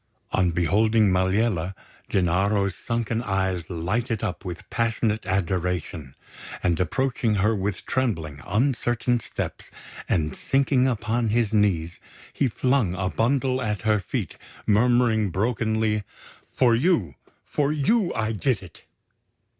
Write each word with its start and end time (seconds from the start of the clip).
On 0.31 0.49
beholding 0.49 1.11
Maliella, 1.11 1.75
Gennaro's 2.09 2.73
sunken 2.75 3.21
eyes 3.21 3.69
lighted 3.69 4.23
up 4.23 4.43
with 4.43 4.67
passionate 4.71 5.27
adoration; 5.27 6.15
and 6.63 6.79
approaching 6.79 7.35
her 7.35 7.55
with 7.55 7.85
trembling, 7.85 8.41
uncertain 8.47 9.19
steps, 9.19 9.65
and 10.09 10.35
sinking 10.35 10.87
upon 10.87 11.27
his 11.29 11.53
knees, 11.53 11.99
he 12.33 12.47
flung 12.47 12.95
a 12.97 13.11
bundle 13.11 13.61
at 13.61 13.83
her 13.83 13.99
feet, 13.99 14.37
murmuring 14.65 15.29
brokenly: 15.29 16.01
"For 16.51 16.73
you! 16.73 17.13
For 17.45 17.71
you 17.71 18.11
I 18.15 18.31
did 18.31 18.63
it!" 18.63 18.85